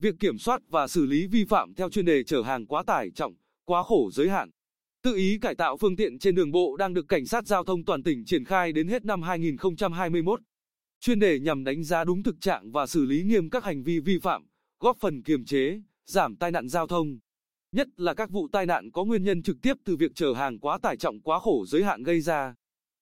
việc 0.00 0.14
kiểm 0.20 0.38
soát 0.38 0.62
và 0.68 0.88
xử 0.88 1.06
lý 1.06 1.26
vi 1.26 1.44
phạm 1.44 1.74
theo 1.74 1.90
chuyên 1.90 2.04
đề 2.04 2.24
chở 2.24 2.42
hàng 2.42 2.66
quá 2.66 2.82
tải 2.86 3.10
trọng, 3.10 3.34
quá 3.64 3.82
khổ 3.82 4.10
giới 4.12 4.28
hạn. 4.28 4.50
Tự 5.02 5.14
ý 5.14 5.38
cải 5.38 5.54
tạo 5.54 5.76
phương 5.76 5.96
tiện 5.96 6.18
trên 6.18 6.34
đường 6.34 6.50
bộ 6.50 6.76
đang 6.76 6.94
được 6.94 7.08
cảnh 7.08 7.26
sát 7.26 7.46
giao 7.46 7.64
thông 7.64 7.84
toàn 7.84 8.02
tỉnh 8.02 8.24
triển 8.24 8.44
khai 8.44 8.72
đến 8.72 8.88
hết 8.88 9.04
năm 9.04 9.22
2021. 9.22 10.40
Chuyên 11.00 11.18
đề 11.18 11.38
nhằm 11.40 11.64
đánh 11.64 11.84
giá 11.84 12.04
đúng 12.04 12.22
thực 12.22 12.40
trạng 12.40 12.72
và 12.72 12.86
xử 12.86 13.06
lý 13.06 13.22
nghiêm 13.22 13.50
các 13.50 13.64
hành 13.64 13.82
vi 13.82 14.00
vi 14.00 14.18
phạm, 14.18 14.46
góp 14.80 14.96
phần 15.00 15.22
kiềm 15.22 15.44
chế, 15.44 15.80
giảm 16.06 16.36
tai 16.36 16.50
nạn 16.50 16.68
giao 16.68 16.86
thông. 16.86 17.18
Nhất 17.72 17.88
là 17.96 18.14
các 18.14 18.30
vụ 18.30 18.48
tai 18.52 18.66
nạn 18.66 18.90
có 18.90 19.04
nguyên 19.04 19.22
nhân 19.24 19.42
trực 19.42 19.56
tiếp 19.62 19.74
từ 19.84 19.96
việc 19.96 20.12
chở 20.14 20.32
hàng 20.32 20.58
quá 20.58 20.78
tải 20.82 20.96
trọng 20.96 21.20
quá 21.20 21.38
khổ 21.38 21.64
giới 21.66 21.84
hạn 21.84 22.02
gây 22.02 22.20
ra. 22.20 22.54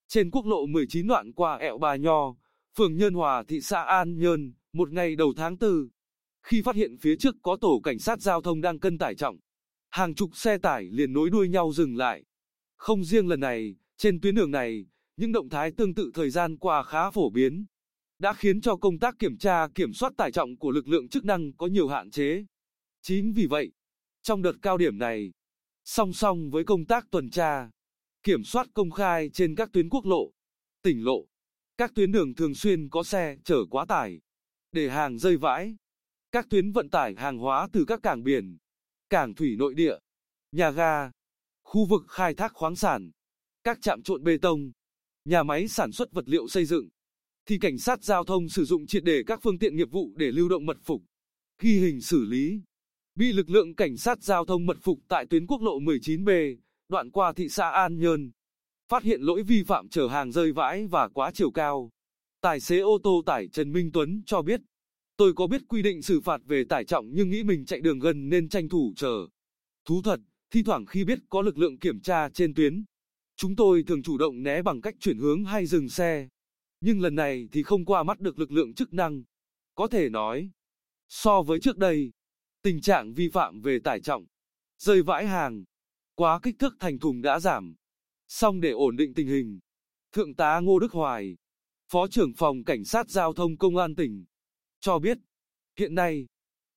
Trên 0.08 0.30
quốc 0.30 0.46
lộ 0.46 0.66
19 0.66 1.06
đoạn 1.06 1.32
qua 1.32 1.56
ẹo 1.56 1.78
Bà 1.78 1.96
Nho, 1.96 2.34
phường 2.78 2.96
Nhân 2.96 3.14
Hòa 3.14 3.42
thị 3.48 3.60
xã 3.60 3.82
An 3.82 4.18
Nhơn, 4.18 4.52
một 4.72 4.92
ngày 4.92 5.16
đầu 5.16 5.32
tháng 5.36 5.56
4, 5.60 5.88
khi 6.44 6.62
phát 6.62 6.76
hiện 6.76 6.96
phía 6.96 7.16
trước 7.16 7.34
có 7.42 7.56
tổ 7.60 7.80
cảnh 7.84 7.98
sát 7.98 8.20
giao 8.20 8.42
thông 8.42 8.60
đang 8.60 8.78
cân 8.78 8.98
tải 8.98 9.14
trọng, 9.14 9.36
hàng 9.90 10.14
chục 10.14 10.36
xe 10.36 10.58
tải 10.58 10.84
liền 10.84 11.12
nối 11.12 11.30
đuôi 11.30 11.48
nhau 11.48 11.72
dừng 11.72 11.96
lại. 11.96 12.24
Không 12.76 13.04
riêng 13.04 13.28
lần 13.28 13.40
này, 13.40 13.76
trên 13.96 14.20
tuyến 14.20 14.34
đường 14.34 14.50
này, 14.50 14.86
những 15.16 15.32
động 15.32 15.48
thái 15.48 15.72
tương 15.76 15.94
tự 15.94 16.10
thời 16.14 16.30
gian 16.30 16.58
qua 16.58 16.82
khá 16.82 17.10
phổ 17.10 17.30
biến, 17.30 17.64
đã 18.18 18.32
khiến 18.32 18.60
cho 18.60 18.76
công 18.76 18.98
tác 18.98 19.14
kiểm 19.18 19.38
tra 19.38 19.68
kiểm 19.74 19.92
soát 19.92 20.12
tải 20.16 20.32
trọng 20.32 20.56
của 20.56 20.70
lực 20.70 20.88
lượng 20.88 21.08
chức 21.08 21.24
năng 21.24 21.52
có 21.56 21.66
nhiều 21.66 21.88
hạn 21.88 22.10
chế. 22.10 22.44
Chính 23.02 23.32
vì 23.32 23.46
vậy, 23.46 23.72
trong 24.22 24.42
đợt 24.42 24.54
cao 24.62 24.78
điểm 24.78 24.98
này, 24.98 25.32
song 25.84 26.12
song 26.12 26.50
với 26.50 26.64
công 26.64 26.86
tác 26.86 27.10
tuần 27.10 27.30
tra, 27.30 27.70
kiểm 28.22 28.44
soát 28.44 28.66
công 28.74 28.90
khai 28.90 29.30
trên 29.32 29.54
các 29.54 29.68
tuyến 29.72 29.88
quốc 29.88 30.06
lộ, 30.06 30.30
tỉnh 30.82 31.04
lộ, 31.04 31.26
các 31.76 31.92
tuyến 31.94 32.12
đường 32.12 32.34
thường 32.34 32.54
xuyên 32.54 32.88
có 32.88 33.02
xe 33.02 33.36
chở 33.44 33.56
quá 33.70 33.84
tải, 33.84 34.20
để 34.72 34.88
hàng 34.88 35.18
rơi 35.18 35.36
vãi, 35.36 35.76
các 36.34 36.46
tuyến 36.50 36.72
vận 36.72 36.90
tải 36.90 37.14
hàng 37.16 37.38
hóa 37.38 37.68
từ 37.72 37.84
các 37.84 38.00
cảng 38.02 38.22
biển, 38.22 38.58
cảng 39.10 39.34
thủy 39.34 39.56
nội 39.58 39.74
địa, 39.74 39.94
nhà 40.52 40.70
ga, 40.70 41.10
khu 41.64 41.86
vực 41.86 42.02
khai 42.08 42.34
thác 42.34 42.52
khoáng 42.54 42.76
sản, 42.76 43.10
các 43.64 43.78
trạm 43.82 44.02
trộn 44.02 44.24
bê 44.24 44.38
tông, 44.42 44.72
nhà 45.24 45.42
máy 45.42 45.68
sản 45.68 45.92
xuất 45.92 46.12
vật 46.12 46.24
liệu 46.28 46.48
xây 46.48 46.64
dựng, 46.64 46.88
thì 47.46 47.58
cảnh 47.58 47.78
sát 47.78 48.04
giao 48.04 48.24
thông 48.24 48.48
sử 48.48 48.64
dụng 48.64 48.86
triệt 48.86 49.04
để 49.04 49.22
các 49.26 49.40
phương 49.42 49.58
tiện 49.58 49.76
nghiệp 49.76 49.90
vụ 49.90 50.12
để 50.16 50.32
lưu 50.32 50.48
động 50.48 50.66
mật 50.66 50.76
phục, 50.84 51.02
ghi 51.58 51.78
hình 51.78 52.00
xử 52.00 52.24
lý. 52.24 52.60
Bị 53.14 53.32
lực 53.32 53.50
lượng 53.50 53.74
cảnh 53.74 53.96
sát 53.96 54.22
giao 54.22 54.44
thông 54.44 54.66
mật 54.66 54.76
phục 54.82 54.98
tại 55.08 55.26
tuyến 55.30 55.46
quốc 55.46 55.62
lộ 55.62 55.80
19B, 55.80 56.56
đoạn 56.88 57.10
qua 57.10 57.32
thị 57.32 57.48
xã 57.48 57.70
An 57.70 57.98
Nhơn. 57.98 58.30
Phát 58.88 59.02
hiện 59.02 59.20
lỗi 59.20 59.42
vi 59.42 59.62
phạm 59.62 59.88
chở 59.88 60.08
hàng 60.08 60.32
rơi 60.32 60.52
vãi 60.52 60.86
và 60.86 61.08
quá 61.08 61.30
chiều 61.34 61.50
cao. 61.50 61.90
Tài 62.40 62.60
xế 62.60 62.78
ô 62.78 62.98
tô 63.02 63.22
tải 63.26 63.48
Trần 63.48 63.72
Minh 63.72 63.90
Tuấn 63.92 64.22
cho 64.26 64.42
biết, 64.42 64.60
tôi 65.16 65.32
có 65.34 65.46
biết 65.46 65.62
quy 65.68 65.82
định 65.82 66.02
xử 66.02 66.20
phạt 66.20 66.40
về 66.46 66.64
tải 66.64 66.84
trọng 66.84 67.10
nhưng 67.12 67.30
nghĩ 67.30 67.44
mình 67.44 67.64
chạy 67.64 67.80
đường 67.80 67.98
gần 67.98 68.28
nên 68.28 68.48
tranh 68.48 68.68
thủ 68.68 68.92
chờ. 68.96 69.26
Thú 69.84 70.02
thật, 70.02 70.20
thi 70.50 70.62
thoảng 70.62 70.86
khi 70.86 71.04
biết 71.04 71.18
có 71.28 71.42
lực 71.42 71.58
lượng 71.58 71.78
kiểm 71.78 72.00
tra 72.00 72.28
trên 72.28 72.54
tuyến, 72.54 72.84
chúng 73.36 73.56
tôi 73.56 73.84
thường 73.86 74.02
chủ 74.02 74.18
động 74.18 74.42
né 74.42 74.62
bằng 74.62 74.80
cách 74.80 74.94
chuyển 75.00 75.18
hướng 75.18 75.44
hay 75.44 75.66
dừng 75.66 75.88
xe. 75.88 76.28
Nhưng 76.80 77.00
lần 77.00 77.14
này 77.14 77.48
thì 77.52 77.62
không 77.62 77.84
qua 77.84 78.02
mắt 78.02 78.20
được 78.20 78.38
lực 78.38 78.52
lượng 78.52 78.74
chức 78.74 78.92
năng. 78.92 79.22
Có 79.74 79.88
thể 79.88 80.08
nói, 80.08 80.50
so 81.08 81.42
với 81.42 81.60
trước 81.60 81.78
đây, 81.78 82.12
tình 82.62 82.80
trạng 82.80 83.14
vi 83.14 83.28
phạm 83.28 83.60
về 83.60 83.78
tải 83.78 84.00
trọng, 84.00 84.26
rơi 84.78 85.02
vãi 85.02 85.26
hàng, 85.26 85.64
quá 86.14 86.40
kích 86.42 86.54
thước 86.58 86.76
thành 86.80 86.98
thùng 86.98 87.22
đã 87.22 87.40
giảm. 87.40 87.74
Xong 88.28 88.60
để 88.60 88.70
ổn 88.70 88.96
định 88.96 89.14
tình 89.14 89.28
hình, 89.28 89.60
Thượng 90.12 90.34
tá 90.34 90.60
Ngô 90.60 90.78
Đức 90.78 90.92
Hoài, 90.92 91.36
Phó 91.88 92.06
trưởng 92.08 92.34
phòng 92.34 92.64
Cảnh 92.64 92.84
sát 92.84 93.10
Giao 93.10 93.32
thông 93.32 93.56
Công 93.56 93.76
an 93.76 93.94
tỉnh, 93.94 94.24
cho 94.84 94.98
biết, 94.98 95.18
hiện 95.78 95.94
nay, 95.94 96.26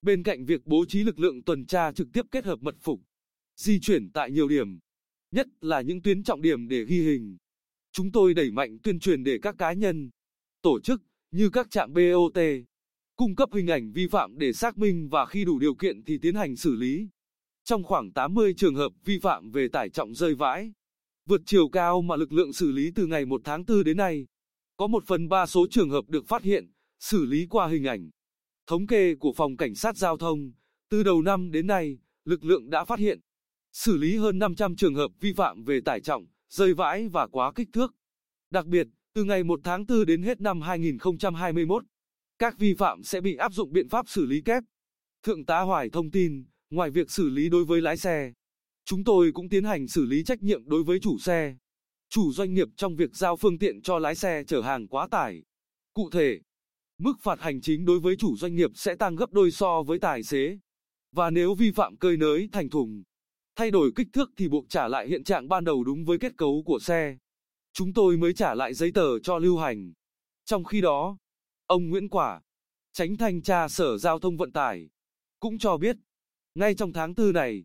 bên 0.01 0.23
cạnh 0.23 0.45
việc 0.45 0.61
bố 0.65 0.85
trí 0.87 1.03
lực 1.03 1.19
lượng 1.19 1.43
tuần 1.43 1.65
tra 1.65 1.91
trực 1.91 2.07
tiếp 2.13 2.25
kết 2.31 2.45
hợp 2.45 2.59
mật 2.61 2.75
phục, 2.81 3.01
di 3.55 3.79
chuyển 3.79 4.11
tại 4.11 4.31
nhiều 4.31 4.47
điểm, 4.47 4.79
nhất 5.31 5.47
là 5.61 5.81
những 5.81 6.01
tuyến 6.01 6.23
trọng 6.23 6.41
điểm 6.41 6.67
để 6.67 6.85
ghi 6.85 7.01
hình. 7.01 7.37
Chúng 7.91 8.11
tôi 8.11 8.33
đẩy 8.33 8.51
mạnh 8.51 8.77
tuyên 8.83 8.99
truyền 8.99 9.23
để 9.23 9.39
các 9.41 9.55
cá 9.57 9.73
nhân, 9.73 10.09
tổ 10.61 10.79
chức, 10.79 11.01
như 11.31 11.49
các 11.49 11.71
trạm 11.71 11.93
BOT, 11.93 12.37
cung 13.15 13.35
cấp 13.35 13.49
hình 13.53 13.67
ảnh 13.67 13.91
vi 13.91 14.07
phạm 14.07 14.37
để 14.37 14.53
xác 14.53 14.77
minh 14.77 15.09
và 15.09 15.25
khi 15.25 15.45
đủ 15.45 15.59
điều 15.59 15.75
kiện 15.75 16.03
thì 16.03 16.17
tiến 16.17 16.35
hành 16.35 16.55
xử 16.55 16.75
lý. 16.75 17.07
Trong 17.63 17.83
khoảng 17.83 18.11
80 18.11 18.53
trường 18.57 18.75
hợp 18.75 18.91
vi 19.05 19.19
phạm 19.19 19.51
về 19.51 19.67
tải 19.67 19.89
trọng 19.89 20.15
rơi 20.15 20.35
vãi, 20.35 20.71
vượt 21.25 21.41
chiều 21.45 21.69
cao 21.69 22.01
mà 22.01 22.15
lực 22.15 22.31
lượng 22.31 22.53
xử 22.53 22.71
lý 22.71 22.91
từ 22.95 23.07
ngày 23.07 23.25
1 23.25 23.41
tháng 23.43 23.65
4 23.65 23.83
đến 23.83 23.97
nay, 23.97 24.25
có 24.77 24.87
một 24.87 25.03
phần 25.07 25.29
ba 25.29 25.45
số 25.45 25.67
trường 25.69 25.89
hợp 25.89 26.09
được 26.09 26.27
phát 26.27 26.43
hiện, 26.43 26.71
xử 26.99 27.25
lý 27.25 27.45
qua 27.49 27.67
hình 27.67 27.83
ảnh. 27.83 28.09
Thống 28.67 28.87
kê 28.87 29.15
của 29.15 29.33
Phòng 29.35 29.57
Cảnh 29.57 29.75
sát 29.75 29.97
Giao 29.97 30.17
thông, 30.17 30.51
từ 30.89 31.03
đầu 31.03 31.21
năm 31.21 31.51
đến 31.51 31.67
nay, 31.67 31.97
lực 32.25 32.43
lượng 32.43 32.69
đã 32.69 32.85
phát 32.85 32.99
hiện, 32.99 33.19
xử 33.73 33.97
lý 33.97 34.17
hơn 34.17 34.39
500 34.39 34.75
trường 34.75 34.95
hợp 34.95 35.11
vi 35.19 35.33
phạm 35.33 35.63
về 35.63 35.79
tải 35.85 36.01
trọng, 36.01 36.25
rơi 36.49 36.73
vãi 36.73 37.07
và 37.07 37.27
quá 37.27 37.51
kích 37.55 37.69
thước. 37.73 37.95
Đặc 38.49 38.65
biệt, 38.65 38.87
từ 39.13 39.23
ngày 39.23 39.43
1 39.43 39.59
tháng 39.63 39.85
4 39.85 40.05
đến 40.05 40.23
hết 40.23 40.41
năm 40.41 40.61
2021, 40.61 41.83
các 42.39 42.57
vi 42.57 42.73
phạm 42.73 43.03
sẽ 43.03 43.21
bị 43.21 43.35
áp 43.35 43.53
dụng 43.53 43.73
biện 43.73 43.89
pháp 43.89 44.09
xử 44.09 44.25
lý 44.25 44.41
kép. 44.41 44.63
Thượng 45.23 45.45
tá 45.45 45.59
Hoài 45.61 45.89
thông 45.89 46.11
tin, 46.11 46.45
ngoài 46.69 46.89
việc 46.89 47.11
xử 47.11 47.29
lý 47.29 47.49
đối 47.49 47.65
với 47.65 47.81
lái 47.81 47.97
xe, 47.97 48.33
chúng 48.85 49.03
tôi 49.03 49.31
cũng 49.31 49.49
tiến 49.49 49.63
hành 49.63 49.87
xử 49.87 50.05
lý 50.05 50.23
trách 50.23 50.43
nhiệm 50.43 50.69
đối 50.69 50.83
với 50.83 50.99
chủ 50.99 51.17
xe, 51.17 51.57
chủ 52.09 52.31
doanh 52.31 52.53
nghiệp 52.53 52.67
trong 52.75 52.95
việc 52.95 53.15
giao 53.15 53.35
phương 53.35 53.59
tiện 53.59 53.81
cho 53.81 53.99
lái 53.99 54.15
xe 54.15 54.43
chở 54.47 54.61
hàng 54.61 54.87
quá 54.87 55.07
tải. 55.11 55.43
Cụ 55.93 56.09
thể, 56.09 56.39
mức 56.97 57.13
phạt 57.21 57.39
hành 57.39 57.61
chính 57.61 57.85
đối 57.85 57.99
với 57.99 58.15
chủ 58.15 58.37
doanh 58.37 58.55
nghiệp 58.55 58.71
sẽ 58.75 58.95
tăng 58.95 59.15
gấp 59.15 59.31
đôi 59.31 59.51
so 59.51 59.83
với 59.83 59.99
tài 59.99 60.23
xế. 60.23 60.57
Và 61.11 61.29
nếu 61.29 61.55
vi 61.55 61.71
phạm 61.71 61.97
cơi 61.97 62.17
nới 62.17 62.49
thành 62.51 62.69
thùng, 62.69 63.03
thay 63.55 63.71
đổi 63.71 63.91
kích 63.95 64.07
thước 64.13 64.31
thì 64.37 64.47
buộc 64.47 64.69
trả 64.69 64.87
lại 64.87 65.07
hiện 65.07 65.23
trạng 65.23 65.47
ban 65.47 65.63
đầu 65.63 65.83
đúng 65.83 66.05
với 66.05 66.17
kết 66.19 66.37
cấu 66.37 66.63
của 66.65 66.79
xe. 66.79 67.17
Chúng 67.73 67.93
tôi 67.93 68.17
mới 68.17 68.33
trả 68.33 68.53
lại 68.53 68.73
giấy 68.73 68.91
tờ 68.91 69.19
cho 69.19 69.37
lưu 69.37 69.57
hành. 69.57 69.93
Trong 70.45 70.63
khi 70.63 70.81
đó, 70.81 71.17
ông 71.65 71.89
Nguyễn 71.89 72.09
Quả, 72.09 72.41
tránh 72.93 73.17
thanh 73.17 73.41
tra 73.41 73.67
Sở 73.67 73.97
Giao 73.97 74.19
thông 74.19 74.37
Vận 74.37 74.51
tải, 74.51 74.89
cũng 75.39 75.57
cho 75.57 75.77
biết, 75.77 75.97
ngay 76.55 76.75
trong 76.75 76.93
tháng 76.93 77.15
tư 77.15 77.31
này, 77.31 77.63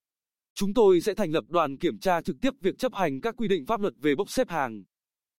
chúng 0.54 0.74
tôi 0.74 1.00
sẽ 1.00 1.14
thành 1.14 1.32
lập 1.32 1.44
đoàn 1.48 1.76
kiểm 1.76 1.98
tra 1.98 2.22
trực 2.22 2.36
tiếp 2.40 2.50
việc 2.60 2.78
chấp 2.78 2.94
hành 2.94 3.20
các 3.20 3.34
quy 3.36 3.48
định 3.48 3.66
pháp 3.66 3.80
luật 3.80 3.94
về 3.98 4.14
bốc 4.14 4.30
xếp 4.30 4.48
hàng, 4.48 4.84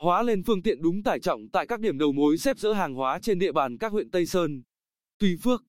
hóa 0.03 0.23
lên 0.23 0.43
phương 0.43 0.61
tiện 0.61 0.81
đúng 0.81 1.03
tải 1.03 1.19
trọng 1.19 1.49
tại 1.49 1.67
các 1.67 1.79
điểm 1.79 1.97
đầu 1.97 2.11
mối 2.11 2.37
xếp 2.37 2.57
dỡ 2.59 2.73
hàng 2.73 2.93
hóa 2.93 3.19
trên 3.21 3.39
địa 3.39 3.51
bàn 3.51 3.77
các 3.77 3.91
huyện 3.91 4.11
Tây 4.11 4.25
Sơn, 4.25 4.63
Tùy 5.19 5.37
Phước, 5.43 5.63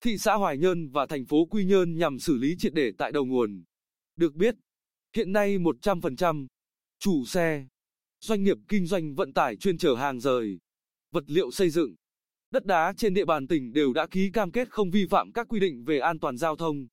thị 0.00 0.18
xã 0.18 0.34
Hoài 0.34 0.58
Nhơn 0.58 0.88
và 0.88 1.06
thành 1.06 1.26
phố 1.26 1.44
Quy 1.44 1.64
Nhơn 1.64 1.98
nhằm 1.98 2.18
xử 2.18 2.36
lý 2.36 2.56
triệt 2.58 2.74
để 2.74 2.92
tại 2.98 3.12
đầu 3.12 3.24
nguồn. 3.24 3.64
Được 4.16 4.34
biết, 4.34 4.54
hiện 5.16 5.32
nay 5.32 5.58
100% 5.58 6.46
chủ 6.98 7.24
xe, 7.24 7.66
doanh 8.20 8.44
nghiệp 8.44 8.56
kinh 8.68 8.86
doanh 8.86 9.14
vận 9.14 9.32
tải 9.32 9.56
chuyên 9.56 9.78
chở 9.78 9.94
hàng 9.94 10.20
rời, 10.20 10.58
vật 11.12 11.24
liệu 11.26 11.50
xây 11.50 11.70
dựng, 11.70 11.94
đất 12.50 12.64
đá 12.64 12.94
trên 12.96 13.14
địa 13.14 13.24
bàn 13.24 13.48
tỉnh 13.48 13.72
đều 13.72 13.92
đã 13.92 14.06
ký 14.06 14.30
cam 14.32 14.50
kết 14.50 14.70
không 14.70 14.90
vi 14.90 15.06
phạm 15.06 15.32
các 15.32 15.48
quy 15.48 15.60
định 15.60 15.84
về 15.84 15.98
an 15.98 16.18
toàn 16.18 16.36
giao 16.36 16.56
thông, 16.56 16.86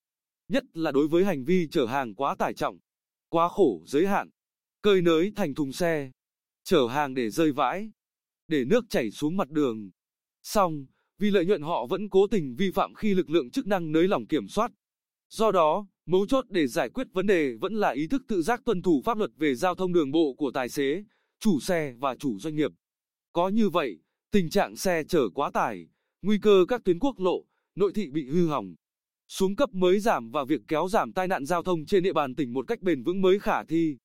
nhất 0.48 0.64
là 0.74 0.92
đối 0.92 1.08
với 1.08 1.24
hành 1.24 1.44
vi 1.44 1.68
chở 1.70 1.86
hàng 1.86 2.14
quá 2.14 2.34
tải 2.38 2.54
trọng, 2.54 2.78
quá 3.28 3.48
khổ 3.48 3.82
giới 3.86 4.06
hạn, 4.06 4.28
cơi 4.82 5.02
nới 5.02 5.32
thành 5.36 5.54
thùng 5.54 5.72
xe, 5.72 6.10
chở 6.64 6.86
hàng 6.86 7.14
để 7.14 7.30
rơi 7.30 7.52
vãi, 7.52 7.90
để 8.48 8.64
nước 8.64 8.84
chảy 8.88 9.10
xuống 9.10 9.36
mặt 9.36 9.50
đường. 9.50 9.90
Xong, 10.42 10.86
vì 11.18 11.30
lợi 11.30 11.46
nhuận 11.46 11.62
họ 11.62 11.86
vẫn 11.86 12.08
cố 12.08 12.26
tình 12.26 12.54
vi 12.58 12.70
phạm 12.70 12.94
khi 12.94 13.14
lực 13.14 13.30
lượng 13.30 13.50
chức 13.50 13.66
năng 13.66 13.92
nới 13.92 14.08
lỏng 14.08 14.26
kiểm 14.26 14.48
soát. 14.48 14.70
Do 15.30 15.52
đó, 15.52 15.86
mấu 16.06 16.26
chốt 16.26 16.44
để 16.48 16.66
giải 16.66 16.88
quyết 16.88 17.06
vấn 17.12 17.26
đề 17.26 17.54
vẫn 17.60 17.74
là 17.74 17.90
ý 17.90 18.06
thức 18.06 18.22
tự 18.28 18.42
giác 18.42 18.60
tuân 18.64 18.82
thủ 18.82 19.02
pháp 19.04 19.18
luật 19.18 19.30
về 19.36 19.54
giao 19.54 19.74
thông 19.74 19.92
đường 19.92 20.10
bộ 20.10 20.34
của 20.38 20.50
tài 20.50 20.68
xế, 20.68 21.04
chủ 21.40 21.60
xe 21.60 21.94
và 21.98 22.16
chủ 22.16 22.38
doanh 22.38 22.56
nghiệp. 22.56 22.70
Có 23.32 23.48
như 23.48 23.68
vậy, 23.68 23.98
tình 24.30 24.50
trạng 24.50 24.76
xe 24.76 25.04
chở 25.08 25.28
quá 25.34 25.50
tải, 25.50 25.86
nguy 26.22 26.38
cơ 26.38 26.64
các 26.68 26.84
tuyến 26.84 26.98
quốc 26.98 27.18
lộ, 27.18 27.44
nội 27.74 27.92
thị 27.94 28.10
bị 28.10 28.28
hư 28.28 28.46
hỏng, 28.46 28.74
xuống 29.28 29.56
cấp 29.56 29.74
mới 29.74 30.00
giảm 30.00 30.30
và 30.30 30.44
việc 30.44 30.60
kéo 30.68 30.88
giảm 30.88 31.12
tai 31.12 31.28
nạn 31.28 31.44
giao 31.46 31.62
thông 31.62 31.86
trên 31.86 32.02
địa 32.02 32.12
bàn 32.12 32.34
tỉnh 32.34 32.52
một 32.52 32.66
cách 32.68 32.82
bền 32.82 33.02
vững 33.02 33.22
mới 33.22 33.38
khả 33.38 33.64
thi. 33.64 33.96